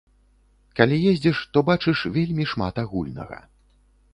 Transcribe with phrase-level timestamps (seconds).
[0.77, 3.39] Калі ездзіш, то бачыш вельмі шмат агульнага.